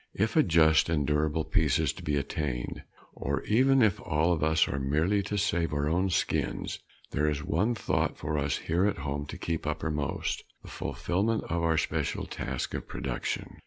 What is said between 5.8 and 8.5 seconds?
own skins, there is one thought for